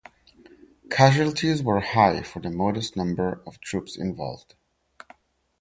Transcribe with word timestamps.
Casualties 0.89 1.61
were 1.61 1.79
high 1.79 2.23
for 2.23 2.39
the 2.39 2.49
modest 2.49 2.97
number 2.97 3.39
of 3.45 3.59
troops 3.61 3.95
involved. 3.95 4.55